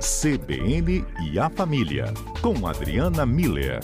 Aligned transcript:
CBN 0.00 1.04
e 1.30 1.38
a 1.38 1.50
Família, 1.50 2.06
com 2.40 2.66
Adriana 2.66 3.26
Miller. 3.26 3.80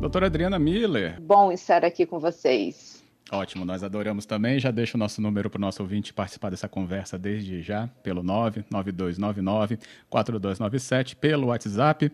Doutora 0.00 0.26
Adriana 0.26 0.58
Miller. 0.58 1.20
Bom 1.20 1.52
estar 1.52 1.84
aqui 1.84 2.04
com 2.04 2.18
vocês. 2.18 3.04
Ótimo, 3.30 3.64
nós 3.64 3.84
adoramos 3.84 4.26
também. 4.26 4.58
Já 4.58 4.72
deixo 4.72 4.96
o 4.96 4.98
nosso 4.98 5.22
número 5.22 5.48
para 5.48 5.58
o 5.58 5.60
nosso 5.60 5.80
ouvinte 5.80 6.12
participar 6.12 6.50
dessa 6.50 6.68
conversa 6.68 7.16
desde 7.16 7.62
já, 7.62 7.86
pelo 8.02 8.24
99299-4297, 8.24 11.14
pelo 11.14 11.46
WhatsApp. 11.46 12.10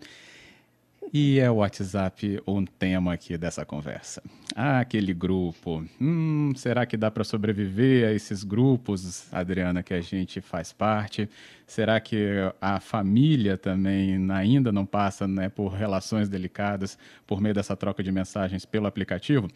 E 1.11 1.39
é 1.39 1.49
o 1.49 1.55
WhatsApp 1.55 2.39
um 2.45 2.63
tema 2.63 3.13
aqui 3.13 3.35
dessa 3.35 3.65
conversa. 3.65 4.21
Ah, 4.55 4.79
aquele 4.79 5.11
grupo. 5.11 5.83
Hum, 5.99 6.51
será 6.55 6.85
que 6.85 6.95
dá 6.95 7.09
para 7.09 7.23
sobreviver 7.23 8.07
a 8.07 8.13
esses 8.13 8.43
grupos, 8.43 9.27
Adriana, 9.33 9.81
que 9.81 9.93
a 9.93 10.01
gente 10.01 10.39
faz 10.39 10.71
parte? 10.71 11.27
Será 11.65 11.99
que 11.99 12.35
a 12.61 12.79
família 12.79 13.57
também 13.57 14.31
ainda 14.31 14.71
não 14.71 14.85
passa 14.85 15.27
né, 15.27 15.49
por 15.49 15.69
relações 15.69 16.29
delicadas 16.29 16.95
por 17.25 17.41
meio 17.41 17.55
dessa 17.55 17.75
troca 17.75 18.03
de 18.03 18.11
mensagens 18.11 18.63
pelo 18.63 18.85
aplicativo? 18.85 19.47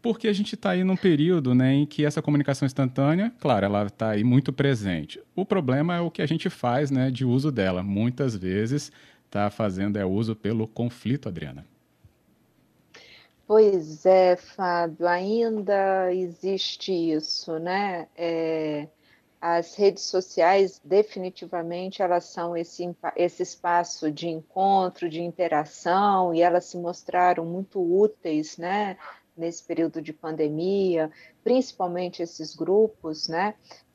Porque 0.00 0.28
a 0.28 0.32
gente 0.32 0.54
está 0.54 0.70
aí 0.70 0.84
num 0.84 0.96
período 0.96 1.54
né, 1.54 1.72
em 1.72 1.86
que 1.86 2.04
essa 2.04 2.20
comunicação 2.20 2.66
instantânea, 2.66 3.32
claro, 3.40 3.64
ela 3.66 3.86
está 3.86 4.10
aí 4.10 4.22
muito 4.22 4.52
presente. 4.52 5.18
O 5.34 5.44
problema 5.46 5.96
é 5.96 6.00
o 6.00 6.10
que 6.10 6.22
a 6.22 6.26
gente 6.26 6.48
faz 6.50 6.90
né, 6.90 7.10
de 7.10 7.24
uso 7.24 7.50
dela. 7.50 7.82
Muitas 7.82 8.36
vezes 8.36 8.92
está 9.34 9.50
fazendo 9.50 9.98
é 9.98 10.04
uso 10.04 10.36
pelo 10.36 10.68
conflito, 10.68 11.28
Adriana. 11.28 11.66
Pois 13.46 14.06
é, 14.06 14.36
Fábio, 14.36 15.06
ainda 15.06 16.14
existe 16.14 16.92
isso, 16.92 17.58
né? 17.58 18.06
É, 18.16 18.88
as 19.40 19.74
redes 19.74 20.04
sociais, 20.04 20.80
definitivamente, 20.82 22.00
elas 22.00 22.24
são 22.24 22.56
esse, 22.56 22.96
esse 23.16 23.42
espaço 23.42 24.10
de 24.10 24.28
encontro, 24.28 25.10
de 25.10 25.20
interação, 25.20 26.32
e 26.32 26.40
elas 26.40 26.66
se 26.66 26.78
mostraram 26.78 27.44
muito 27.44 27.80
úteis, 27.80 28.56
né? 28.56 28.96
Nesse 29.36 29.64
período 29.64 30.00
de 30.00 30.12
pandemia, 30.12 31.10
principalmente 31.42 32.22
esses 32.22 32.54
grupos, 32.54 33.28
né? 33.28 33.54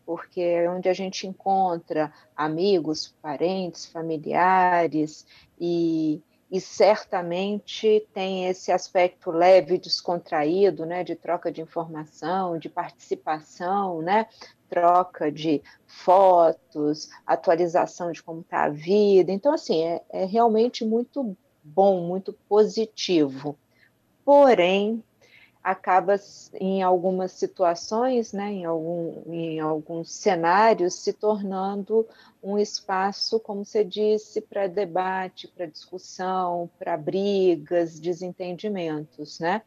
Porque 0.10 0.42
é 0.42 0.68
onde 0.68 0.90
a 0.90 0.94
gente 0.94 1.28
encontra 1.28 2.12
amigos, 2.36 3.14
parentes, 3.22 3.86
familiares 3.86 5.24
e, 5.62 6.20
e 6.50 6.60
certamente 6.60 8.08
tem 8.12 8.48
esse 8.48 8.72
aspecto 8.72 9.30
leve, 9.30 9.78
descontraído, 9.78 10.84
né, 10.84 11.04
de 11.04 11.16
troca 11.16 11.52
de 11.52 11.62
informação, 11.62 12.58
de 12.58 12.68
participação, 12.68 14.02
né, 14.02 14.26
troca 14.68 15.32
de 15.32 15.62
fotos, 15.86 17.12
atualização 17.24 18.12
de 18.12 18.24
como 18.24 18.42
está 18.42 18.64
a 18.64 18.70
vida. 18.70 19.32
Então, 19.32 19.54
assim, 19.54 19.84
é, 19.84 20.02
é 20.10 20.26
realmente 20.26 20.84
muito 20.84 21.38
bom, 21.64 22.02
muito 22.02 22.34
positivo. 22.50 23.56
Porém, 24.26 25.04
acaba 25.70 26.16
em 26.54 26.82
algumas 26.82 27.34
situações, 27.34 28.34
né, 28.34 28.52
em, 28.52 28.66
algum, 28.66 29.22
em 29.32 29.60
alguns 29.60 30.12
cenários, 30.12 30.96
se 30.96 31.14
tornando 31.14 32.08
um 32.42 32.58
espaço, 32.58 33.40
como 33.40 33.64
você 33.64 33.84
disse, 33.84 34.42
para 34.42 34.68
debate, 34.68 35.48
para 35.48 35.68
discussão, 35.68 36.70
para 36.80 36.98
brigas, 36.98 38.00
desentendimentos, 38.00 39.40
né? 39.40 39.62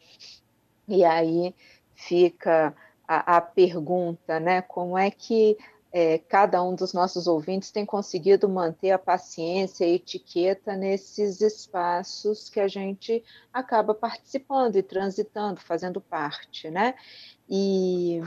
E 0.88 1.04
aí 1.04 1.54
fica 1.94 2.74
a, 3.06 3.36
a 3.36 3.40
pergunta, 3.40 4.40
né, 4.40 4.60
como 4.60 4.98
é 4.98 5.10
que 5.10 5.56
é, 5.92 6.16
cada 6.18 6.62
um 6.62 6.74
dos 6.74 6.94
nossos 6.94 7.26
ouvintes 7.26 7.70
tem 7.70 7.84
conseguido 7.84 8.48
manter 8.48 8.92
a 8.92 8.98
paciência 8.98 9.84
e 9.84 9.96
etiqueta 9.96 10.74
nesses 10.74 11.42
espaços 11.42 12.48
que 12.48 12.58
a 12.58 12.66
gente 12.66 13.22
acaba 13.52 13.94
participando 13.94 14.76
e 14.76 14.82
transitando, 14.82 15.60
fazendo 15.60 16.00
parte, 16.00 16.70
né? 16.70 16.94
E, 17.46 18.22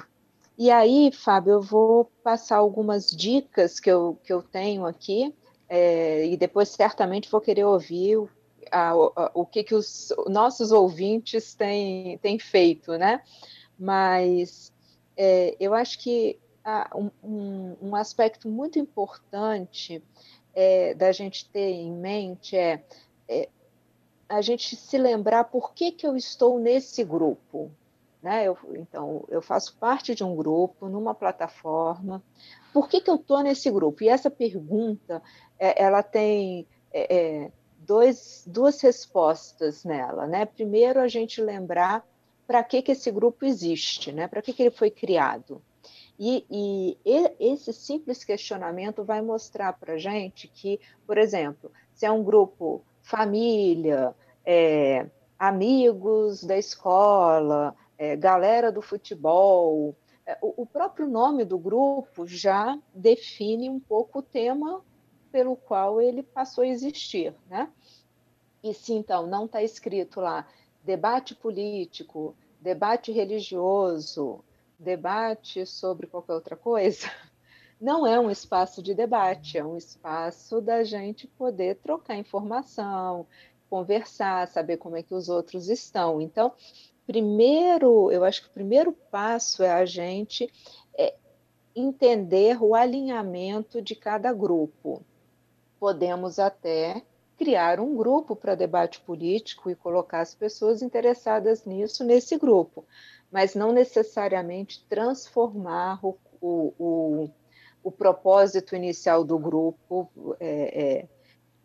e 0.55 0.69
aí, 0.69 1.11
Fábio, 1.11 1.53
eu 1.53 1.61
vou 1.61 2.05
passar 2.23 2.57
algumas 2.57 3.09
dicas 3.09 3.79
que 3.79 3.89
eu, 3.89 4.19
que 4.23 4.31
eu 4.31 4.43
tenho 4.43 4.85
aqui, 4.85 5.33
é, 5.67 6.23
e 6.27 6.37
depois 6.37 6.69
certamente 6.69 7.31
vou 7.31 7.41
querer 7.41 7.63
ouvir 7.63 8.17
o, 8.17 8.29
a, 8.71 9.31
o 9.33 9.43
que, 9.43 9.63
que 9.63 9.73
os 9.73 10.13
nossos 10.27 10.71
ouvintes 10.71 11.55
têm, 11.55 12.19
têm 12.19 12.37
feito, 12.37 12.95
né? 12.95 13.23
Mas 13.77 14.71
é, 15.17 15.55
eu 15.59 15.73
acho 15.73 15.97
que 15.97 16.39
um, 17.23 17.75
um, 17.81 17.95
aspecto 17.95 18.49
muito 18.49 18.79
importante 18.79 20.03
é, 20.53 20.95
da 20.95 21.11
gente 21.11 21.47
ter 21.49 21.69
em 21.69 21.91
mente 21.91 22.57
é, 22.57 22.83
é, 23.27 23.49
a 24.27 24.41
gente 24.41 24.75
se 24.75 24.97
lembrar 24.97 25.45
por 25.45 25.73
que, 25.73 25.91
que 25.91 26.07
eu 26.07 26.15
estou 26.15 26.59
nesse 26.59 27.03
grupo. 27.03 27.71
Né? 28.21 28.45
Eu, 28.45 28.57
então, 28.73 29.23
eu 29.29 29.41
faço 29.41 29.77
parte 29.77 30.15
de 30.15 30.23
um 30.23 30.35
grupo, 30.35 30.89
numa 30.89 31.13
plataforma. 31.13 32.23
Por 32.73 32.89
que, 32.89 32.99
que 32.99 33.09
eu 33.09 33.15
estou 33.15 33.43
nesse 33.43 33.69
grupo? 33.69 34.03
E 34.03 34.09
essa 34.09 34.31
pergunta, 34.31 35.21
é, 35.59 35.83
ela 35.83 36.01
tem 36.01 36.67
é, 36.91 37.15
é, 37.15 37.51
dois, 37.77 38.43
duas 38.47 38.81
respostas 38.81 39.83
nela. 39.83 40.25
Né? 40.25 40.45
Primeiro, 40.45 40.99
a 40.99 41.07
gente 41.07 41.39
lembrar 41.39 42.03
para 42.47 42.63
que, 42.63 42.81
que 42.81 42.93
esse 42.93 43.11
grupo 43.11 43.45
existe, 43.45 44.11
né? 44.11 44.27
para 44.27 44.41
que, 44.41 44.53
que 44.53 44.63
ele 44.63 44.71
foi 44.71 44.89
criado. 44.89 45.61
E, 46.17 46.45
e, 46.49 46.97
esse 47.39 47.73
simples 47.73 48.23
questionamento 48.23 49.03
vai 49.03 49.21
mostrar 49.21 49.73
para 49.73 49.97
gente 49.97 50.47
que, 50.47 50.79
por 51.05 51.17
exemplo, 51.17 51.71
se 51.93 52.05
é 52.05 52.11
um 52.11 52.23
grupo 52.23 52.81
família, 53.01 54.15
é, 54.45 55.07
amigos 55.37 56.43
da 56.43 56.57
escola, 56.57 57.75
é, 57.97 58.15
galera 58.15 58.71
do 58.71 58.81
futebol, 58.81 59.95
é, 60.25 60.37
o, 60.41 60.63
o, 60.63 60.65
próprio 60.65 61.07
nome 61.07 61.43
do 61.43 61.57
grupo 61.57 62.25
já 62.25 62.79
define 62.93 63.69
um 63.69 63.79
pouco 63.79 64.19
o 64.19 64.23
tema 64.23 64.81
pelo 65.31 65.55
qual 65.55 66.01
ele 66.01 66.23
passou 66.23 66.63
a 66.63 66.67
existir, 66.67 67.35
né? 67.49 67.69
E 68.63 68.73
se 68.73 68.93
então 68.93 69.27
não 69.27 69.45
está 69.45 69.61
escrito 69.61 70.19
lá 70.19 70.47
debate 70.83 71.35
político, 71.35 72.35
debate 72.59 73.11
religioso, 73.11 74.43
debate 74.77 75.65
sobre 75.65 76.07
qualquer 76.07 76.33
outra 76.33 76.55
coisa, 76.55 77.07
não 77.79 78.05
é 78.05 78.19
um 78.19 78.29
espaço 78.29 78.81
de 78.81 78.93
debate, 78.93 79.57
é 79.57 79.65
um 79.65 79.77
espaço 79.77 80.61
da 80.61 80.83
gente 80.83 81.27
poder 81.27 81.75
trocar 81.77 82.15
informação, 82.15 83.27
conversar, 83.69 84.47
saber 84.47 84.77
como 84.77 84.95
é 84.95 85.03
que 85.03 85.13
os 85.13 85.29
outros 85.29 85.69
estão. 85.69 86.21
Então, 86.21 86.53
primeiro, 87.05 88.11
eu 88.11 88.23
acho 88.23 88.41
que 88.43 88.47
o 88.47 88.53
primeiro 88.53 88.91
passo 88.91 89.63
é 89.63 89.71
a 89.71 89.85
gente 89.85 90.51
é, 90.97 91.15
entender 91.75 92.61
o 92.61 92.73
alinhamento 92.73 93.81
de 93.81 93.95
cada 93.95 94.31
grupo. 94.31 95.03
Podemos 95.79 96.39
até 96.39 97.03
criar 97.37 97.79
um 97.79 97.95
grupo 97.95 98.35
para 98.35 98.55
debate 98.55 98.99
político 99.01 99.69
e 99.69 99.75
colocar 99.75 100.21
as 100.21 100.33
pessoas 100.33 100.81
interessadas 100.81 101.65
nisso 101.65 102.03
nesse 102.03 102.37
grupo 102.37 102.85
mas 103.35 103.53
não 103.53 103.73
necessariamente 103.73 104.85
transformar 104.87 105.99
o, 106.01 106.17
o, 106.39 106.73
o, 106.79 107.29
o 107.83 107.91
propósito 107.91 108.77
inicial 108.77 109.25
do 109.25 109.37
grupo, 109.37 110.09
é, 110.39 110.99
é, 110.99 111.09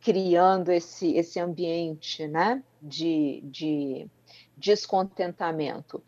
criando 0.00 0.72
esse, 0.72 1.14
esse 1.14 1.38
ambiente 1.38 2.26
né, 2.26 2.62
de, 2.82 3.40
de 3.44 4.10
descontentamento. 4.56 6.02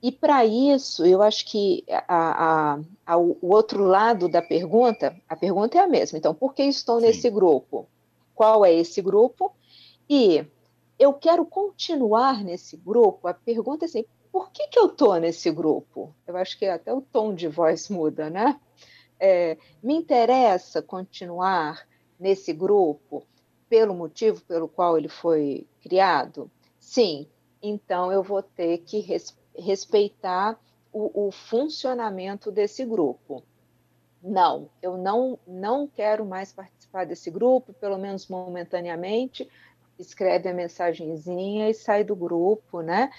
E 0.00 0.12
para 0.12 0.44
isso, 0.44 1.04
eu 1.04 1.20
acho 1.20 1.46
que 1.46 1.84
a, 1.88 2.74
a, 2.74 2.80
a, 3.04 3.16
o 3.16 3.36
outro 3.42 3.84
lado 3.84 4.28
da 4.28 4.40
pergunta, 4.40 5.16
a 5.28 5.34
pergunta 5.34 5.78
é 5.78 5.80
a 5.80 5.88
mesma. 5.88 6.16
Então, 6.16 6.32
por 6.32 6.54
que 6.54 6.62
estou 6.62 7.00
Sim. 7.00 7.06
nesse 7.06 7.28
grupo? 7.28 7.88
Qual 8.42 8.64
é 8.64 8.74
esse 8.74 9.00
grupo? 9.00 9.54
E 10.10 10.44
eu 10.98 11.12
quero 11.12 11.46
continuar 11.46 12.42
nesse 12.42 12.76
grupo. 12.76 13.28
A 13.28 13.32
pergunta 13.32 13.84
é 13.84 13.86
assim: 13.86 14.04
por 14.32 14.50
que, 14.50 14.66
que 14.66 14.80
eu 14.80 14.86
estou 14.86 15.14
nesse 15.20 15.48
grupo? 15.52 16.12
Eu 16.26 16.36
acho 16.36 16.58
que 16.58 16.66
até 16.66 16.92
o 16.92 17.00
tom 17.00 17.32
de 17.32 17.46
voz 17.46 17.88
muda, 17.88 18.28
né? 18.28 18.60
É, 19.20 19.56
me 19.80 19.94
interessa 19.94 20.82
continuar 20.82 21.86
nesse 22.18 22.52
grupo 22.52 23.24
pelo 23.68 23.94
motivo 23.94 24.40
pelo 24.40 24.66
qual 24.66 24.98
ele 24.98 25.08
foi 25.08 25.64
criado? 25.80 26.50
Sim, 26.80 27.28
então 27.62 28.10
eu 28.10 28.24
vou 28.24 28.42
ter 28.42 28.78
que 28.78 28.98
res, 28.98 29.38
respeitar 29.56 30.58
o, 30.92 31.28
o, 31.28 31.30
funcionamento 31.30 32.50
desse 32.50 32.84
grupo. 32.84 33.44
Não, 34.20 34.68
eu 34.82 34.98
não, 34.98 35.38
não 35.46 35.86
quero 35.86 36.26
mais 36.26 36.52
participar 36.52 36.81
desse 37.06 37.30
grupo, 37.30 37.72
pelo 37.72 37.98
menos 37.98 38.28
momentaneamente. 38.28 39.48
Escreve 39.98 40.48
a 40.48 40.54
mensagenzinha 40.54 41.68
e 41.68 41.74
sai 41.74 42.04
do 42.04 42.14
grupo, 42.14 42.80
né? 42.80 43.10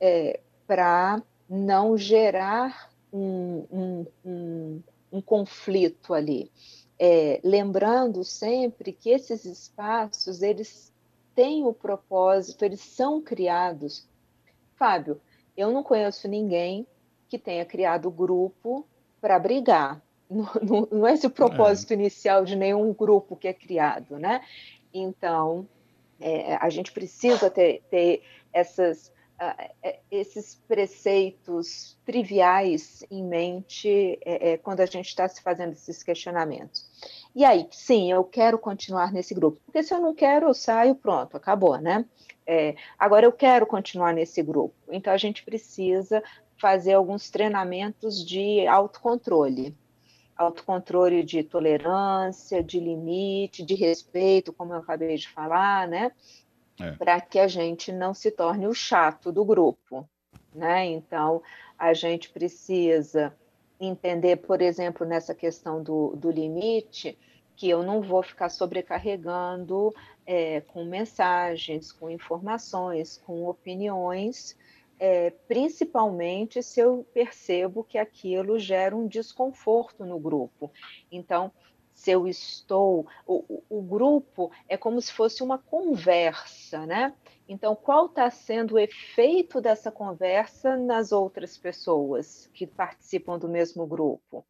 É, 0.00 0.40
para 0.66 1.22
não 1.48 1.96
gerar 1.96 2.90
um, 3.12 3.66
um, 3.70 4.06
um, 4.24 4.82
um 5.12 5.20
conflito 5.20 6.14
ali. 6.14 6.50
É, 6.98 7.40
lembrando 7.42 8.24
sempre 8.24 8.92
que 8.92 9.10
esses 9.10 9.44
espaços 9.44 10.42
eles 10.42 10.92
têm 11.34 11.64
o 11.64 11.72
propósito, 11.72 12.64
eles 12.64 12.80
são 12.80 13.20
criados. 13.20 14.06
Fábio, 14.76 15.20
eu 15.56 15.70
não 15.72 15.82
conheço 15.82 16.28
ninguém 16.28 16.86
que 17.28 17.38
tenha 17.38 17.64
criado 17.64 18.10
grupo 18.10 18.86
para 19.20 19.38
brigar. 19.38 20.02
Não, 20.62 20.88
não, 20.90 21.06
é 21.06 21.12
esse 21.12 21.26
o 21.26 21.30
propósito 21.30 21.92
é. 21.92 21.94
inicial 21.94 22.44
de 22.44 22.56
nenhum 22.56 22.92
grupo 22.92 23.36
que 23.36 23.48
é 23.48 23.52
criado, 23.52 24.18
né? 24.18 24.42
Então, 24.92 25.66
é, 26.20 26.56
a 26.56 26.70
gente 26.70 26.92
precisa 26.92 27.50
ter, 27.50 27.82
ter 27.90 28.22
essas 28.52 29.12
é, 29.82 29.98
esses 30.08 30.54
preceitos 30.68 31.98
triviais 32.06 33.04
em 33.10 33.24
mente 33.24 34.16
é, 34.24 34.52
é, 34.52 34.56
quando 34.56 34.78
a 34.78 34.86
gente 34.86 35.08
está 35.08 35.26
se 35.26 35.42
fazendo 35.42 35.72
esses 35.72 36.00
questionamentos. 36.00 36.88
E 37.34 37.44
aí, 37.44 37.66
sim, 37.72 38.12
eu 38.12 38.22
quero 38.22 38.56
continuar 38.56 39.12
nesse 39.12 39.34
grupo, 39.34 39.60
porque 39.64 39.82
se 39.82 39.92
eu 39.92 39.98
não 39.98 40.14
quero, 40.14 40.46
eu 40.46 40.54
saio, 40.54 40.94
pronto, 40.94 41.36
acabou, 41.36 41.76
né? 41.76 42.04
É, 42.46 42.76
agora 42.96 43.26
eu 43.26 43.32
quero 43.32 43.66
continuar 43.66 44.12
nesse 44.14 44.40
grupo, 44.44 44.76
então 44.92 45.12
a 45.12 45.16
gente 45.16 45.44
precisa 45.44 46.22
fazer 46.56 46.92
alguns 46.92 47.28
treinamentos 47.28 48.24
de 48.24 48.64
autocontrole. 48.68 49.76
Autocontrole 50.42 51.22
de 51.22 51.42
tolerância, 51.42 52.62
de 52.62 52.78
limite, 52.78 53.64
de 53.64 53.74
respeito, 53.74 54.52
como 54.52 54.72
eu 54.72 54.78
acabei 54.78 55.16
de 55.16 55.28
falar, 55.28 55.88
né? 55.88 56.12
é. 56.80 56.92
para 56.92 57.20
que 57.20 57.38
a 57.38 57.48
gente 57.48 57.92
não 57.92 58.14
se 58.14 58.30
torne 58.30 58.66
o 58.66 58.74
chato 58.74 59.32
do 59.32 59.44
grupo. 59.44 60.08
Né? 60.54 60.86
Então, 60.86 61.42
a 61.78 61.94
gente 61.94 62.30
precisa 62.30 63.34
entender, 63.80 64.36
por 64.36 64.60
exemplo, 64.60 65.06
nessa 65.06 65.34
questão 65.34 65.82
do, 65.82 66.14
do 66.16 66.30
limite, 66.30 67.18
que 67.56 67.68
eu 67.68 67.82
não 67.82 68.00
vou 68.00 68.22
ficar 68.22 68.48
sobrecarregando 68.48 69.92
é, 70.26 70.60
com 70.60 70.84
mensagens, 70.84 71.92
com 71.92 72.08
informações, 72.10 73.20
com 73.24 73.46
opiniões, 73.46 74.56
é, 75.04 75.30
principalmente 75.48 76.62
se 76.62 76.78
eu 76.78 77.04
percebo 77.12 77.82
que 77.82 77.98
aquilo 77.98 78.56
gera 78.56 78.96
um 78.96 79.08
desconforto 79.08 80.04
no 80.04 80.16
grupo. 80.16 80.70
Então, 81.10 81.50
se 81.92 82.12
eu 82.12 82.28
estou. 82.28 83.08
O, 83.26 83.64
o, 83.68 83.82
grupo 83.82 84.52
é 84.68 84.76
como 84.76 85.00
se 85.00 85.12
fosse 85.12 85.42
uma 85.42 85.58
conversa, 85.58 86.86
né? 86.86 87.16
Então, 87.48 87.74
qual 87.74 88.06
está 88.06 88.30
sendo 88.30 88.76
o 88.76 88.78
efeito 88.78 89.60
dessa 89.60 89.90
conversa 89.90 90.76
nas 90.76 91.10
outras 91.10 91.58
pessoas 91.58 92.48
que 92.54 92.64
participam 92.64 93.40
do 93.40 93.48
mesmo 93.48 93.84
grupo, 93.84 94.46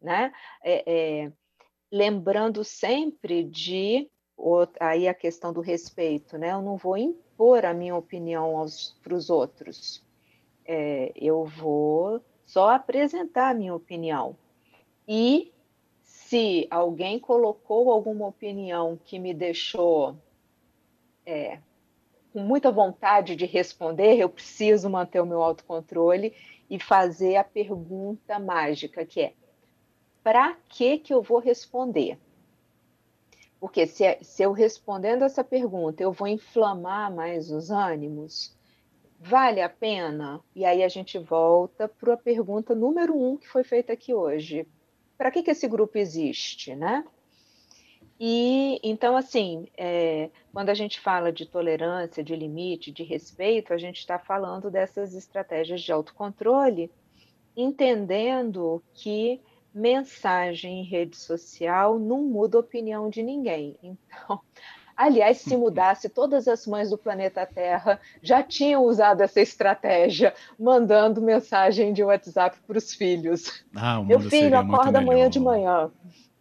né? 0.00 0.32
É, 0.64 1.24
é, 1.26 1.32
lembrando 1.92 2.64
sempre 2.64 3.44
de 3.44 4.10
aí 4.78 5.08
a 5.08 5.14
questão 5.14 5.52
do 5.52 5.60
respeito, 5.60 6.38
né? 6.38 6.52
Eu 6.52 6.62
não 6.62 6.76
vou 6.76 6.96
impor 6.96 7.64
a 7.64 7.74
minha 7.74 7.96
opinião 7.96 8.64
para 9.02 9.14
os 9.14 9.30
outros. 9.30 10.02
É, 10.64 11.12
eu 11.16 11.44
vou 11.44 12.22
só 12.46 12.70
apresentar 12.70 13.50
a 13.50 13.54
minha 13.54 13.74
opinião. 13.74 14.36
E 15.06 15.52
se 16.02 16.66
alguém 16.70 17.18
colocou 17.18 17.90
alguma 17.90 18.26
opinião 18.26 18.98
que 19.04 19.18
me 19.18 19.34
deixou 19.34 20.16
é, 21.26 21.58
com 22.32 22.40
muita 22.40 22.70
vontade 22.70 23.34
de 23.36 23.46
responder, 23.46 24.18
eu 24.18 24.28
preciso 24.28 24.88
manter 24.88 25.20
o 25.20 25.26
meu 25.26 25.42
autocontrole 25.42 26.34
e 26.68 26.78
fazer 26.78 27.36
a 27.36 27.44
pergunta 27.44 28.38
mágica, 28.38 29.04
que 29.04 29.20
é: 29.20 29.32
para 30.22 30.56
que, 30.68 30.98
que 30.98 31.12
eu 31.12 31.22
vou 31.22 31.38
responder? 31.38 32.18
Porque 33.60 33.86
se, 33.86 34.18
se 34.22 34.42
eu 34.42 34.52
respondendo 34.52 35.22
essa 35.22 35.44
pergunta 35.44 36.02
eu 36.02 36.12
vou 36.12 36.26
inflamar 36.26 37.14
mais 37.14 37.50
os 37.50 37.70
ânimos, 37.70 38.56
vale 39.20 39.60
a 39.60 39.68
pena? 39.68 40.40
E 40.56 40.64
aí 40.64 40.82
a 40.82 40.88
gente 40.88 41.18
volta 41.18 41.86
para 41.86 42.14
a 42.14 42.16
pergunta 42.16 42.74
número 42.74 43.14
um 43.14 43.36
que 43.36 43.46
foi 43.46 43.62
feita 43.62 43.92
aqui 43.92 44.14
hoje 44.14 44.66
para 45.20 45.30
que, 45.30 45.42
que 45.42 45.50
esse 45.50 45.68
grupo 45.68 45.98
existe, 45.98 46.74
né? 46.74 47.04
E 48.18 48.80
então, 48.82 49.14
assim, 49.14 49.66
é, 49.76 50.30
quando 50.50 50.70
a 50.70 50.74
gente 50.74 50.98
fala 50.98 51.30
de 51.30 51.44
tolerância, 51.44 52.24
de 52.24 52.34
limite, 52.34 52.90
de 52.90 53.02
respeito, 53.02 53.74
a 53.74 53.76
gente 53.76 53.98
está 53.98 54.18
falando 54.18 54.70
dessas 54.70 55.14
estratégias 55.14 55.82
de 55.82 55.92
autocontrole, 55.92 56.90
entendendo 57.54 58.82
que 58.94 59.42
mensagem 59.74 60.80
em 60.80 60.84
rede 60.84 61.16
social 61.16 61.98
não 61.98 62.22
muda 62.22 62.56
a 62.56 62.60
opinião 62.60 63.08
de 63.08 63.22
ninguém. 63.22 63.76
Então, 63.82 64.40
Aliás, 65.00 65.38
se 65.38 65.56
mudasse, 65.56 66.10
todas 66.10 66.46
as 66.46 66.66
mães 66.66 66.90
do 66.90 66.98
planeta 66.98 67.46
Terra 67.46 67.98
já 68.22 68.42
tinham 68.42 68.84
usado 68.84 69.22
essa 69.22 69.40
estratégia, 69.40 70.34
mandando 70.58 71.22
mensagem 71.22 71.94
de 71.94 72.04
WhatsApp 72.04 72.58
para 72.66 72.76
os 72.76 72.92
filhos. 72.92 73.64
Ah, 73.74 74.02
Meu 74.02 74.20
filho, 74.20 74.58
acorda 74.58 74.98
amanhã 74.98 75.30
de 75.30 75.40
manhã. 75.40 75.90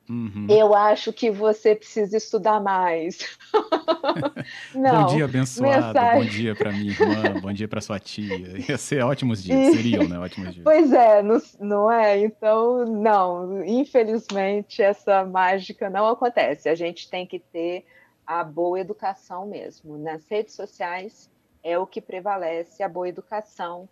Uhum. 0.10 0.48
Eu 0.50 0.74
acho 0.74 1.14
que 1.14 1.30
você 1.30 1.76
precisa 1.76 2.18
estudar 2.18 2.60
mais. 2.60 3.20
Não, 4.74 5.04
bom 5.04 5.16
dia, 5.16 5.26
abençoado. 5.26 5.86
Mensagem... 5.86 6.20
Bom 6.20 6.26
dia 6.26 6.56
para 6.56 6.72
minha 6.72 6.92
irmã, 6.92 7.40
bom 7.40 7.54
dia 7.54 7.68
para 7.68 7.80
sua 7.80 8.00
tia. 8.00 8.58
Ia 8.68 8.76
ser 8.76 9.04
ótimos 9.04 9.44
dias, 9.44 9.76
seriam, 9.76 10.08
né? 10.08 10.18
Ótimos 10.18 10.52
dias. 10.52 10.64
Pois 10.64 10.92
é, 10.92 11.22
não, 11.22 11.40
não 11.60 11.92
é? 11.92 12.18
Então, 12.18 12.86
não, 12.88 13.64
infelizmente 13.64 14.82
essa 14.82 15.24
mágica 15.24 15.92
não 15.92 16.08
acontece. 16.08 16.68
A 16.68 16.74
gente 16.74 17.08
tem 17.08 17.28
que 17.28 17.38
ter 17.38 17.86
a 18.26 18.44
boa 18.44 18.80
educação 18.80 19.46
mesmo. 19.46 19.96
Nas 19.96 20.28
redes 20.28 20.56
sociais 20.56 21.30
é 21.64 21.78
o 21.78 21.86
que 21.86 22.02
prevalece 22.02 22.82
a 22.82 22.90
boa 22.90 23.08
educação, 23.08 23.88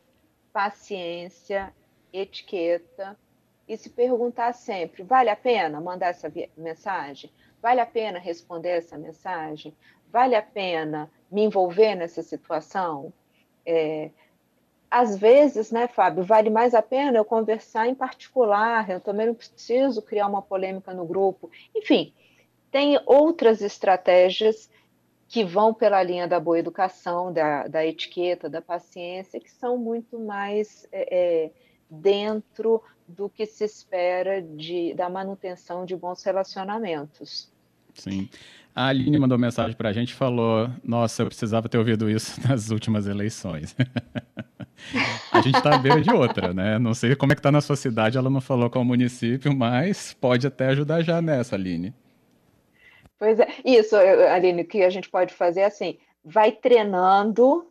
paciência, 0.52 1.72
etiqueta 2.12 3.16
e 3.68 3.78
se 3.78 3.90
perguntar 3.90 4.54
sempre: 4.54 5.04
vale 5.04 5.30
a 5.30 5.36
pena 5.36 5.82
mandar 5.82 6.08
essa 6.08 6.32
mensagem? 6.56 7.32
Vale 7.62 7.82
a 7.82 7.86
pena 7.86 8.20
responder 8.20 8.70
essa 8.70 8.98
mensagem? 8.98 9.76
Vale 10.12 10.36
a 10.36 10.42
pena 10.42 11.12
me 11.30 11.44
envolver 11.44 11.96
nessa 11.96 12.24
situação? 12.24 13.12
É, 13.66 14.10
às 14.90 15.18
vezes, 15.18 15.70
né, 15.70 15.88
Fábio, 15.88 16.24
vale 16.24 16.50
mais 16.50 16.74
a 16.74 16.82
pena 16.82 17.18
eu 17.18 17.26
conversar 17.26 17.88
em 17.88 17.96
particular, 17.96 18.90
eu 18.90 19.02
também 19.02 19.28
não 19.28 19.36
preciso 19.36 20.02
criar 20.02 20.28
uma 20.28 20.42
polêmica 20.42 20.94
no 20.94 21.06
grupo. 21.06 21.52
Enfim, 21.76 22.14
tem 22.72 22.98
outras 23.06 23.62
estratégias 23.62 24.70
que 25.28 25.44
vão 25.44 25.74
pela 25.74 26.02
linha 26.02 26.26
da 26.26 26.40
boa 26.40 26.58
educação, 26.58 27.34
da, 27.34 27.68
da 27.68 27.86
etiqueta, 27.86 28.50
da 28.50 28.62
paciência, 28.62 29.42
que 29.42 29.52
são 29.52 29.78
muito 29.78 30.18
mais 30.18 30.88
é, 30.90 31.18
é, 31.46 31.52
dentro 31.90 32.82
do 33.08 33.30
que 33.30 33.46
se 33.46 33.64
espera 33.64 34.42
de, 34.42 34.94
da 34.94 35.10
manutenção 35.10 35.86
de 35.86 35.96
bons 35.96 36.24
relacionamentos. 36.24 37.50
Sim. 37.94 38.30
A 38.76 38.88
Aline 38.88 39.18
mandou 39.18 39.40
mensagem 39.40 39.76
para 39.76 39.90
a 39.90 39.94
gente 39.94 40.12
e 40.12 40.14
falou: 40.14 40.70
Nossa, 40.84 41.24
eu 41.24 41.28
precisava 41.28 41.68
ter 41.68 41.78
ouvido 41.78 42.10
isso 42.10 42.40
nas 42.48 42.70
últimas 42.70 43.08
eleições. 43.08 43.76
a 45.32 45.42
gente 45.42 45.58
está 45.58 45.76
à 45.76 45.78
beira 45.80 46.00
de 46.00 46.12
outra, 46.12 46.54
né? 46.54 46.78
Não 46.78 46.94
sei 46.94 47.16
como 47.16 47.32
é 47.32 47.36
que 47.36 47.40
está 47.40 47.52
na 47.52 47.62
sua 47.62 47.76
cidade, 47.76 48.18
ela 48.18 48.30
não 48.30 48.42
falou 48.42 48.70
qual 48.70 48.86
município, 48.86 49.56
mas 49.56 50.14
pode 50.14 50.46
até 50.46 50.68
ajudar 50.68 51.02
já 51.02 51.22
nessa, 51.22 51.56
Aline. 51.56 51.92
Pois 53.18 53.40
é, 53.40 53.48
isso, 53.66 53.96
Aline, 53.96 54.62
o 54.62 54.68
que 54.68 54.84
a 54.84 54.92
gente 54.92 55.10
pode 55.10 55.34
fazer 55.34 55.62
é 55.62 55.66
assim, 55.66 55.98
vai 56.24 56.52
treinando, 56.52 57.66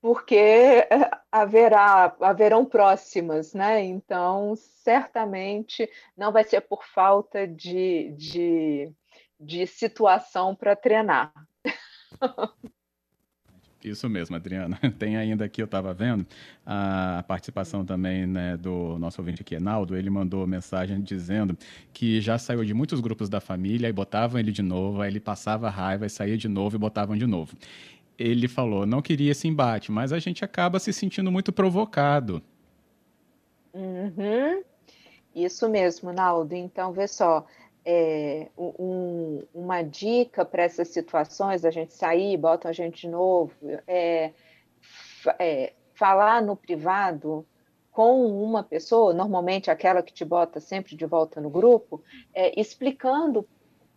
porque 0.00 0.86
haverá, 1.30 2.14
haverão 2.20 2.64
próximas, 2.64 3.52
né? 3.52 3.84
Então, 3.84 4.54
certamente 4.56 5.88
não 6.16 6.32
vai 6.32 6.44
ser 6.44 6.62
por 6.62 6.84
falta 6.84 7.46
de, 7.46 8.10
de, 8.16 8.92
de 9.38 9.66
situação 9.66 10.54
para 10.54 10.74
treinar. 10.74 11.32
Isso 13.82 14.08
mesmo, 14.10 14.36
Adriana. 14.36 14.78
Tem 14.98 15.16
ainda 15.16 15.46
aqui, 15.46 15.62
eu 15.62 15.64
estava 15.64 15.94
vendo, 15.94 16.26
a 16.66 17.24
participação 17.26 17.84
também 17.84 18.26
né, 18.26 18.56
do 18.56 18.98
nosso 18.98 19.20
ouvinte 19.22 19.40
aqui, 19.40 19.54
Enaldo. 19.54 19.96
Ele 19.96 20.10
mandou 20.10 20.46
mensagem 20.46 21.00
dizendo 21.00 21.56
que 21.92 22.20
já 22.20 22.38
saiu 22.38 22.62
de 22.64 22.74
muitos 22.74 23.00
grupos 23.00 23.30
da 23.30 23.40
família 23.40 23.88
e 23.88 23.92
botavam 23.92 24.38
ele 24.38 24.52
de 24.52 24.62
novo, 24.62 25.00
aí 25.00 25.10
ele 25.10 25.20
passava 25.20 25.70
raiva 25.70 26.04
e 26.04 26.10
saía 26.10 26.36
de 26.36 26.48
novo 26.48 26.76
e 26.76 26.78
botavam 26.78 27.16
de 27.16 27.26
novo. 27.26 27.56
Ele 28.20 28.46
falou, 28.46 28.84
não 28.84 29.00
queria 29.00 29.32
esse 29.32 29.48
embate, 29.48 29.90
mas 29.90 30.12
a 30.12 30.18
gente 30.18 30.44
acaba 30.44 30.78
se 30.78 30.92
sentindo 30.92 31.32
muito 31.32 31.50
provocado. 31.50 32.42
Uhum. 33.72 34.62
Isso 35.34 35.66
mesmo, 35.70 36.12
Naldo. 36.12 36.54
Então, 36.54 36.92
vê 36.92 37.08
só, 37.08 37.46
é, 37.82 38.48
um, 38.58 39.42
uma 39.54 39.80
dica 39.80 40.44
para 40.44 40.64
essas 40.64 40.88
situações, 40.88 41.64
a 41.64 41.70
gente 41.70 41.94
sair, 41.94 42.36
bota 42.36 42.68
a 42.68 42.72
gente 42.72 43.02
de 43.02 43.08
novo, 43.08 43.52
é, 43.86 44.32
é, 45.38 45.72
falar 45.94 46.42
no 46.42 46.54
privado 46.54 47.46
com 47.90 48.26
uma 48.44 48.62
pessoa, 48.62 49.14
normalmente 49.14 49.70
aquela 49.70 50.02
que 50.02 50.12
te 50.12 50.26
bota 50.26 50.60
sempre 50.60 50.94
de 50.94 51.06
volta 51.06 51.40
no 51.40 51.48
grupo, 51.48 52.02
é, 52.34 52.60
explicando 52.60 53.48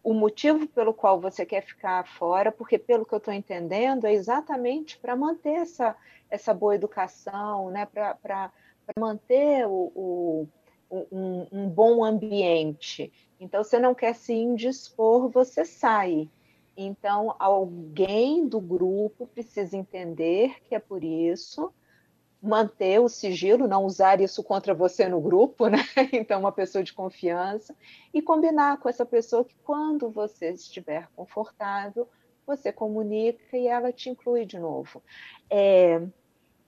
o 0.03 0.13
motivo 0.13 0.67
pelo 0.67 0.93
qual 0.93 1.19
você 1.19 1.45
quer 1.45 1.61
ficar 1.61 2.05
fora, 2.05 2.51
porque 2.51 2.77
pelo 2.77 3.05
que 3.05 3.13
eu 3.13 3.19
estou 3.19 3.33
entendendo, 3.33 4.05
é 4.05 4.13
exatamente 4.13 4.97
para 4.97 5.15
manter 5.15 5.53
essa, 5.61 5.95
essa 6.29 6.53
boa 6.53 6.75
educação, 6.75 7.71
né? 7.71 7.85
para 7.85 8.51
manter 8.99 9.65
o, 9.65 9.91
o 9.95 10.47
um, 11.11 11.47
um, 11.51 11.69
bom 11.69 12.03
ambiente. 12.03 13.11
Então, 13.39 13.63
você 13.63 13.79
não 13.79 13.95
quer 13.95 14.13
se 14.13 14.33
indispor, 14.33 15.29
você 15.29 15.65
sai. 15.65 16.29
Então, 16.75 17.35
alguém 17.39 18.47
do 18.47 18.59
grupo 18.59 19.25
precisa 19.27 19.77
entender 19.77 20.61
que 20.65 20.75
é 20.75 20.79
por 20.79 21.03
isso, 21.03 21.73
manter 22.43 22.99
o 22.99 23.07
sigilo, 23.07 23.69
não 23.69 23.85
usar 23.85 24.19
isso 24.19 24.43
contra 24.43 24.73
você 24.73 25.07
no 25.07 25.21
grupo, 25.21 25.67
né? 25.67 25.77
Então, 26.11 26.41
uma 26.41 26.51
pessoa 26.51 26.83
de 26.83 26.91
confiança, 26.91 27.73
e 28.13 28.21
combinar 28.21 28.77
com 28.79 28.89
essa 28.89 29.05
pessoa 29.05 29.45
que, 29.45 29.55
quando 29.63 30.09
você 30.09 30.51
estiver 30.51 31.07
confortável, 31.15 32.07
você 32.45 32.73
comunica 32.73 33.57
e 33.57 33.67
ela 33.67 33.93
te 33.93 34.09
inclui 34.09 34.45
de 34.45 34.59
novo. 34.59 35.01
É, 35.49 36.01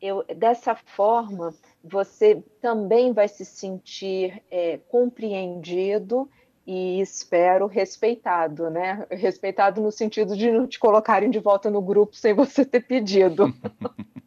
eu, 0.01 0.23
dessa 0.35 0.75
forma, 0.75 1.53
você 1.83 2.41
também 2.61 3.11
vai 3.11 3.27
se 3.27 3.43
sentir 3.43 4.41
é, 4.49 4.77
compreendido 4.87 6.29
e 6.65 7.01
espero 7.01 7.67
respeitado, 7.67 8.69
né? 8.69 9.05
Respeitado 9.11 9.81
no 9.81 9.91
sentido 9.91 10.37
de 10.37 10.49
não 10.49 10.65
te 10.65 10.79
colocarem 10.79 11.29
de 11.29 11.39
volta 11.39 11.69
no 11.69 11.81
grupo 11.81 12.15
sem 12.15 12.33
você 12.33 12.63
ter 12.63 12.87
pedido. 12.87 13.53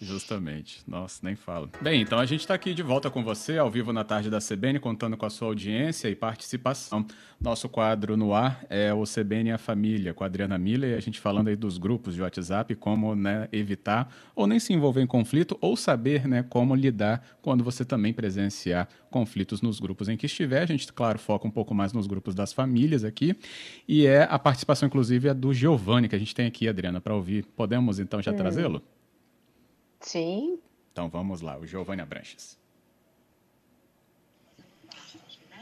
Justamente. 0.00 0.82
Nossa, 0.88 1.20
nem 1.22 1.36
falo. 1.36 1.68
Bem, 1.82 2.00
então 2.00 2.18
a 2.18 2.24
gente 2.24 2.40
está 2.40 2.54
aqui 2.54 2.72
de 2.72 2.82
volta 2.82 3.10
com 3.10 3.22
você, 3.22 3.58
ao 3.58 3.70
vivo 3.70 3.92
na 3.92 4.02
tarde 4.02 4.30
da 4.30 4.38
CBN, 4.38 4.80
contando 4.80 5.14
com 5.14 5.26
a 5.26 5.30
sua 5.30 5.48
audiência 5.48 6.08
e 6.08 6.16
participação. 6.16 7.04
Nosso 7.38 7.68
quadro 7.68 8.16
no 8.16 8.32
ar 8.32 8.64
é 8.70 8.94
o 8.94 9.04
CBN 9.04 9.50
e 9.50 9.52
a 9.52 9.58
Família, 9.58 10.14
com 10.14 10.24
a 10.24 10.26
Adriana 10.26 10.56
Miller, 10.56 10.92
e 10.92 10.94
a 10.94 11.00
gente 11.00 11.20
falando 11.20 11.48
aí 11.48 11.56
dos 11.56 11.76
grupos 11.76 12.14
de 12.14 12.22
WhatsApp, 12.22 12.74
como 12.76 13.14
né, 13.14 13.46
evitar 13.52 14.10
ou 14.34 14.46
nem 14.46 14.58
se 14.58 14.72
envolver 14.72 15.02
em 15.02 15.06
conflito, 15.06 15.58
ou 15.60 15.76
saber 15.76 16.26
né, 16.26 16.42
como 16.42 16.74
lidar 16.74 17.22
quando 17.42 17.62
você 17.62 17.84
também 17.84 18.14
presenciar 18.14 18.88
conflitos 19.10 19.60
nos 19.60 19.78
grupos 19.80 20.08
em 20.08 20.16
que 20.16 20.24
estiver. 20.24 20.62
A 20.62 20.66
gente, 20.66 20.90
claro, 20.94 21.18
foca 21.18 21.46
um 21.46 21.50
pouco 21.50 21.74
mais 21.74 21.92
nos 21.92 22.06
grupos 22.06 22.34
das 22.34 22.54
famílias 22.54 23.04
aqui. 23.04 23.36
E 23.86 24.06
é 24.06 24.26
a 24.30 24.38
participação, 24.38 24.86
inclusive, 24.86 25.28
é 25.28 25.34
do 25.34 25.52
Giovanni, 25.52 26.08
que 26.08 26.16
a 26.16 26.18
gente 26.18 26.34
tem 26.34 26.46
aqui, 26.46 26.66
Adriana, 26.68 27.02
para 27.02 27.14
ouvir. 27.14 27.44
Podemos 27.54 27.98
então 27.98 28.22
já 28.22 28.32
hum. 28.32 28.36
trazê-lo? 28.36 28.82
Sim. 30.00 30.58
Então 30.92 31.08
vamos 31.08 31.40
lá, 31.40 31.58
o 31.58 31.66
Giovanni 31.66 32.02
Abranches. 32.02 32.58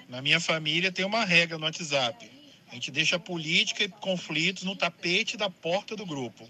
Na 0.09 0.23
minha 0.23 0.41
família 0.41 0.91
tem 0.91 1.05
uma 1.05 1.25
regra 1.25 1.59
no 1.59 1.65
WhatsApp. 1.65 2.31
A 2.71 2.75
gente 2.75 2.91
deixa 2.91 3.19
política 3.19 3.85
e 3.85 3.89
conflitos 3.89 4.63
no 4.63 4.77
tapete 4.77 5.37
da 5.37 5.51
porta 5.51 5.95
do 5.95 6.07
grupo. 6.07 6.49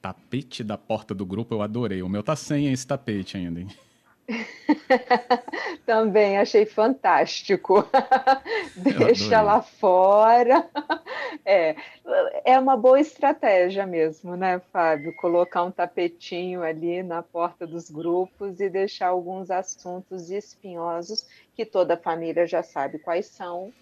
Tapete 0.00 0.64
da 0.64 0.76
porta 0.76 1.14
do 1.14 1.24
grupo, 1.24 1.54
eu 1.54 1.62
adorei. 1.62 2.02
O 2.02 2.08
meu 2.08 2.22
tá 2.22 2.34
sem 2.34 2.72
esse 2.72 2.86
tapete 2.86 3.36
ainda, 3.36 3.60
hein? 3.60 3.68
Também 5.86 6.38
achei 6.38 6.66
fantástico. 6.66 7.88
Deixa 8.76 9.40
lá 9.40 9.62
fora. 9.62 10.68
É, 11.44 11.74
é 12.44 12.58
uma 12.58 12.76
boa 12.76 13.00
estratégia 13.00 13.86
mesmo, 13.86 14.36
né, 14.36 14.60
Fábio? 14.72 15.14
Colocar 15.16 15.62
um 15.64 15.70
tapetinho 15.70 16.62
ali 16.62 17.02
na 17.02 17.22
porta 17.22 17.66
dos 17.66 17.90
grupos 17.90 18.60
e 18.60 18.68
deixar 18.68 19.08
alguns 19.08 19.50
assuntos 19.50 20.30
espinhosos 20.30 21.26
que 21.54 21.64
toda 21.64 21.96
família 21.96 22.46
já 22.46 22.62
sabe 22.62 22.98
quais 22.98 23.26
são 23.26 23.72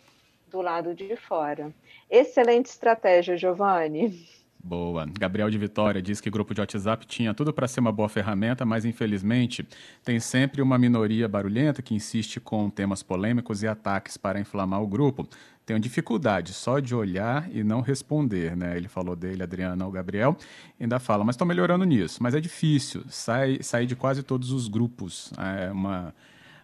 do 0.46 0.60
lado 0.60 0.94
de 0.94 1.16
fora. 1.16 1.74
Excelente 2.08 2.66
estratégia, 2.66 3.36
Giovanni. 3.36 4.28
Boa. 4.62 5.06
Gabriel 5.18 5.48
de 5.48 5.56
Vitória 5.56 6.02
diz 6.02 6.20
que 6.20 6.28
grupo 6.28 6.52
de 6.52 6.60
WhatsApp 6.60 7.06
tinha 7.06 7.32
tudo 7.32 7.50
para 7.50 7.66
ser 7.66 7.80
uma 7.80 7.90
boa 7.90 8.10
ferramenta, 8.10 8.64
mas 8.66 8.84
infelizmente 8.84 9.66
tem 10.04 10.20
sempre 10.20 10.60
uma 10.60 10.78
minoria 10.78 11.26
barulhenta 11.26 11.80
que 11.80 11.94
insiste 11.94 12.38
com 12.38 12.68
temas 12.68 13.02
polêmicos 13.02 13.62
e 13.62 13.66
ataques 13.66 14.18
para 14.18 14.38
inflamar 14.38 14.82
o 14.82 14.86
grupo. 14.86 15.26
Tenho 15.64 15.80
dificuldade 15.80 16.52
só 16.52 16.78
de 16.78 16.94
olhar 16.94 17.48
e 17.50 17.64
não 17.64 17.80
responder, 17.80 18.54
né? 18.54 18.76
Ele 18.76 18.88
falou 18.88 19.16
dele, 19.16 19.42
Adriana, 19.42 19.86
o 19.86 19.90
Gabriel, 19.90 20.36
ainda 20.78 20.98
fala, 20.98 21.24
mas 21.24 21.34
estou 21.34 21.46
melhorando 21.46 21.84
nisso. 21.84 22.22
Mas 22.22 22.34
é 22.34 22.40
difícil 22.40 23.02
sair 23.08 23.62
sai 23.62 23.86
de 23.86 23.96
quase 23.96 24.22
todos 24.22 24.52
os 24.52 24.68
grupos. 24.68 25.32
É 25.38 25.70
uma, 25.70 26.14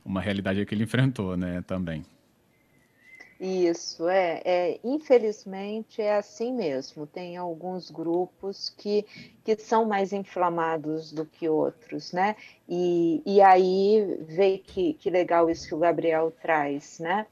uma 0.05 0.21
realidade 0.21 0.65
que 0.67 0.75
ele 0.75 0.85
enfrentou, 0.85 1.35
né, 1.35 1.63
também. 1.63 2.05
Isso, 3.39 4.09
é, 4.09 4.41
é, 4.45 4.81
infelizmente 4.83 6.01
é 6.01 6.17
assim 6.17 6.53
mesmo. 6.55 7.07
Tem 7.07 7.37
alguns 7.37 7.91
grupos 7.91 8.71
que, 8.71 9.05
que 9.45 9.57
são 9.59 9.85
mais 9.85 10.13
inflamados 10.13 11.13
do 11.13 11.27
que 11.27 11.47
outros, 11.49 12.13
né? 12.13 12.35
E, 12.67 13.23
e 13.27 13.43
aí 13.43 14.25
vê 14.27 14.57
que, 14.59 14.95
que 14.95 15.11
legal 15.11 15.51
isso 15.51 15.69
que 15.69 15.75
o 15.75 15.79
Gabriel 15.79 16.31
traz, 16.31 16.99
né? 16.99 17.27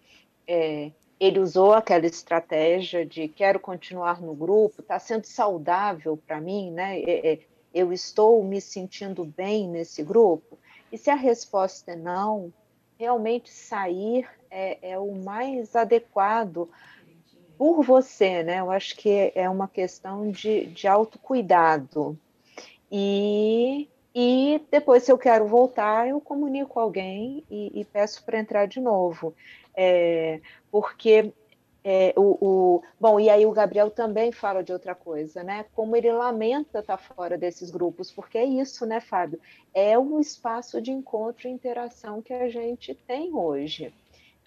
É, 0.47 0.93
ele 1.19 1.39
usou 1.39 1.73
aquela 1.73 2.05
estratégia 2.05 3.07
de 3.07 3.27
quero 3.27 3.59
continuar 3.59 4.21
no 4.21 4.35
grupo, 4.35 4.83
está 4.83 4.99
sendo 4.99 5.25
saudável 5.25 6.19
para 6.19 6.39
mim, 6.39 6.71
né? 6.71 7.01
É, 7.01 7.33
é, 7.33 7.39
eu 7.73 7.93
estou 7.95 8.45
me 8.45 8.61
sentindo 8.61 9.25
bem 9.25 9.67
nesse 9.67 10.03
grupo. 10.03 10.59
E 10.93 10.99
se 10.99 11.09
a 11.09 11.15
resposta 11.15 11.93
é 11.93 11.97
não, 11.97 12.53
realmente 13.05 13.51
sair 13.51 14.27
é, 14.51 14.93
é 14.93 14.99
o 14.99 15.15
mais 15.15 15.77
adequado 15.77 16.71
por 17.59 17.85
você, 17.85 18.43
né? 18.43 18.61
Eu 18.61 18.71
acho 18.71 18.97
que 18.97 19.31
é 19.35 19.49
uma 19.49 19.69
questão 19.69 20.31
de, 20.31 20.67
de 20.67 20.89
autocuidado. 20.89 22.19
E, 22.91 23.89
e 24.15 24.61
depois, 24.71 25.03
se 25.03 25.13
eu 25.13 25.19
quero 25.19 25.47
voltar, 25.47 26.09
eu 26.09 26.19
comunico 26.19 26.81
alguém 26.81 27.45
e, 27.51 27.81
e 27.81 27.85
peço 27.85 28.25
para 28.25 28.39
entrar 28.39 28.67
de 28.67 28.81
novo. 28.81 29.35
É, 29.77 30.41
porque 30.71 31.31
é, 31.87 32.15
o, 32.17 32.39
o, 32.41 32.83
bom, 32.99 33.21
e 33.21 33.29
aí 33.29 33.45
o 33.45 33.53
Gabriel 33.53 33.91
também 33.91 34.33
fala 34.33 34.65
de 34.65 34.73
outra 34.73 34.95
coisa, 34.95 35.43
né? 35.43 35.67
Como 35.75 35.95
ele 35.95 36.11
lamenta 36.11 36.79
estar 36.79 36.97
tá 36.97 37.15
fora 37.15 37.37
desses 37.37 37.71
grupos, 37.71 38.11
porque 38.11 38.39
é 38.39 38.45
isso, 38.45 38.87
né, 38.87 39.01
Fábio? 39.01 39.39
É 39.75 39.99
o 39.99 40.19
espaço 40.19 40.81
de 40.81 40.91
encontro 40.91 41.47
e 41.47 41.51
interação 41.51 42.23
que 42.23 42.33
a 42.33 42.49
gente 42.49 42.95
tem 42.95 43.35
hoje. 43.35 43.93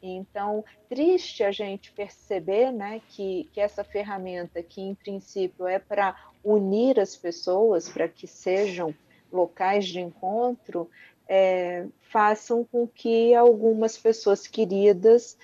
Então, 0.02 0.66
triste 0.90 1.44
a 1.44 1.52
gente 1.52 1.92
perceber 1.92 2.72
né, 2.72 3.02
que, 3.10 3.48
que 3.54 3.62
essa 3.62 3.84
ferramenta, 3.84 4.64
que 4.64 4.82
em 4.82 4.96
princípio 4.96 5.68
é 5.68 5.78
para 5.78 6.16
unir 6.44 7.00
as 7.00 7.16
pessoas, 7.16 7.88
para 7.88 8.08
que 8.08 8.26
sejam 8.26 8.96
locais 9.32 9.86
de 9.86 10.00
encontro, 10.00 10.90
é, 11.28 11.86
façam 12.10 12.64
com 12.64 12.88
que 12.88 13.36
algumas 13.36 13.98
pessoas 13.98 14.48
queridas 14.48 15.38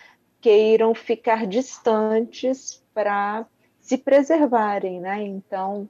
queiram 0.43 0.93
ficar 0.93 1.47
distantes 1.47 2.83
para 2.93 3.47
se 3.79 3.97
preservarem, 3.97 4.99
né? 4.99 5.23
Então, 5.23 5.87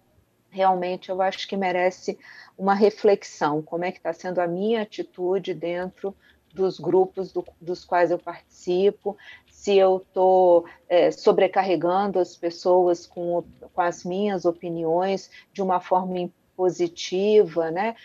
realmente 0.52 1.10
eu 1.10 1.20
acho 1.24 1.48
que 1.48 1.58
merece 1.58 2.20
uma 2.56 2.76
reflexão, 2.76 3.64
como 3.64 3.84
é 3.84 3.92
que 3.92 3.98
está 3.98 4.14
sendo 4.14 4.38
a 4.40 4.48
minha 4.48 4.84
atitude 4.84 5.56
dentro 5.56 6.16
dos 6.54 6.80
grupos 6.80 7.32
do, 7.32 7.44
dos 7.60 7.84
quais 7.84 8.12
eu 8.12 8.20
participo, 8.20 9.18
se 9.50 9.76
eu 9.76 9.98
estou 9.98 10.66
é, 10.88 11.10
sobrecarregando 11.10 12.20
as 12.20 12.38
pessoas 12.38 13.08
com, 13.08 13.44
com 13.74 13.82
as 13.82 14.04
minhas 14.04 14.46
opiniões 14.46 15.32
de 15.52 15.64
uma 15.64 15.80
forma 15.80 16.30
positiva, 16.56 17.72
né? 17.72 17.96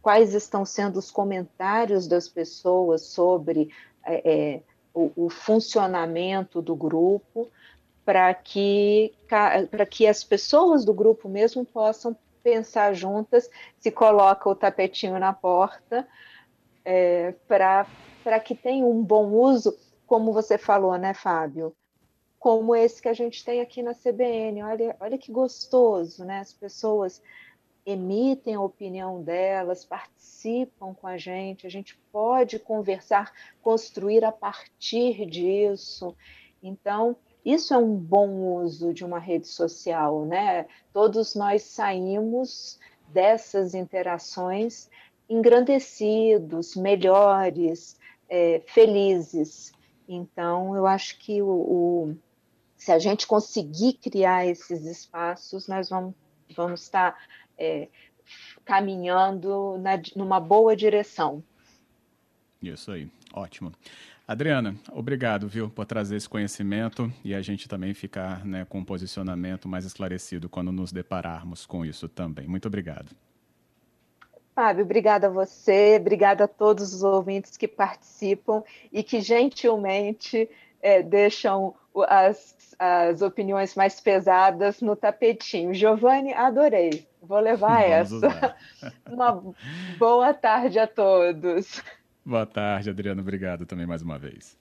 Quais 0.00 0.34
estão 0.34 0.64
sendo 0.64 1.00
os 1.00 1.10
comentários 1.10 2.06
das 2.06 2.28
pessoas 2.28 3.06
sobre 3.06 3.70
é, 4.06 4.30
é 4.32 4.62
o, 4.94 5.12
o 5.16 5.30
funcionamento 5.30 6.60
do 6.60 6.74
grupo 6.74 7.48
para 8.04 8.32
que, 8.34 9.12
para 9.70 9.86
que 9.86 10.06
as 10.06 10.24
pessoas 10.24 10.84
do 10.84 10.92
grupo 10.92 11.28
mesmo 11.28 11.64
possam 11.64 12.16
pensar 12.42 12.94
juntas, 12.94 13.48
se 13.78 13.90
coloca 13.90 14.48
o 14.48 14.54
tapetinho 14.54 15.18
na 15.18 15.32
porta, 15.32 16.08
é, 16.84 17.34
para 17.46 18.40
que 18.42 18.54
tenha 18.54 18.84
um 18.84 19.02
bom 19.02 19.30
uso, 19.30 19.76
como 20.06 20.32
você 20.32 20.58
falou, 20.58 20.96
né, 20.96 21.14
Fábio? 21.14 21.74
Como 22.38 22.74
esse 22.74 23.02
que 23.02 23.08
a 23.08 23.12
gente 23.12 23.44
tem 23.44 23.60
aqui 23.60 23.82
na 23.82 23.94
CBN. 23.94 24.62
Olha, 24.62 24.96
olha 24.98 25.18
que 25.18 25.30
gostoso, 25.30 26.24
né? 26.24 26.40
As 26.40 26.54
pessoas 26.54 27.22
emitem 27.90 28.54
a 28.54 28.60
opinião 28.60 29.22
delas, 29.22 29.84
participam 29.84 30.94
com 30.94 31.06
a 31.06 31.18
gente, 31.18 31.66
a 31.66 31.70
gente 31.70 31.96
pode 32.12 32.58
conversar, 32.58 33.32
construir 33.62 34.24
a 34.24 34.32
partir 34.32 35.26
disso. 35.26 36.14
Então, 36.62 37.16
isso 37.44 37.72
é 37.72 37.78
um 37.78 37.94
bom 37.96 38.28
uso 38.62 38.92
de 38.92 39.04
uma 39.04 39.18
rede 39.18 39.48
social, 39.48 40.24
né? 40.24 40.66
Todos 40.92 41.34
nós 41.34 41.62
saímos 41.62 42.78
dessas 43.08 43.74
interações 43.74 44.88
engrandecidos, 45.28 46.74
melhores, 46.74 47.98
é, 48.28 48.60
felizes. 48.66 49.72
Então, 50.08 50.74
eu 50.74 50.86
acho 50.86 51.18
que 51.20 51.40
o, 51.40 51.48
o, 51.48 52.16
se 52.76 52.90
a 52.90 52.98
gente 52.98 53.26
conseguir 53.26 53.94
criar 53.94 54.46
esses 54.46 54.84
espaços, 54.84 55.68
nós 55.68 55.88
vamos, 55.88 56.14
vamos 56.56 56.82
estar 56.82 57.16
é, 57.60 57.88
caminhando 58.64 59.78
na, 59.78 60.00
numa 60.16 60.40
boa 60.40 60.74
direção. 60.74 61.44
Isso 62.62 62.90
aí, 62.90 63.08
ótimo. 63.32 63.72
Adriana, 64.26 64.76
obrigado, 64.92 65.48
viu, 65.48 65.68
por 65.68 65.84
trazer 65.84 66.16
esse 66.16 66.28
conhecimento 66.28 67.12
e 67.24 67.34
a 67.34 67.42
gente 67.42 67.68
também 67.68 67.92
ficar 67.92 68.44
né, 68.44 68.64
com 68.68 68.78
um 68.78 68.84
posicionamento 68.84 69.68
mais 69.68 69.84
esclarecido 69.84 70.48
quando 70.48 70.70
nos 70.70 70.92
depararmos 70.92 71.66
com 71.66 71.84
isso 71.84 72.08
também. 72.08 72.46
Muito 72.46 72.68
obrigado. 72.68 73.10
Fábio, 74.54 74.84
obrigada 74.84 75.26
a 75.26 75.30
você, 75.30 75.96
obrigada 75.98 76.44
a 76.44 76.48
todos 76.48 76.94
os 76.94 77.02
ouvintes 77.02 77.56
que 77.56 77.66
participam 77.66 78.62
e 78.92 79.02
que 79.02 79.20
gentilmente 79.20 80.48
é, 80.80 81.02
deixam 81.02 81.74
as, 82.08 82.74
as 82.78 83.22
opiniões 83.22 83.74
mais 83.74 84.00
pesadas 84.00 84.80
no 84.80 84.96
tapetinho. 84.96 85.74
Giovanni, 85.74 86.32
adorei. 86.32 87.06
Vou 87.22 87.40
levar 87.40 87.82
Vamos 87.82 88.22
essa. 88.22 88.56
Uma 89.10 89.42
boa 89.98 90.32
tarde 90.32 90.78
a 90.78 90.86
todos. 90.86 91.82
Boa 92.24 92.46
tarde, 92.46 92.90
Adriano. 92.90 93.20
Obrigado 93.20 93.66
também 93.66 93.86
mais 93.86 94.02
uma 94.02 94.18
vez. 94.18 94.58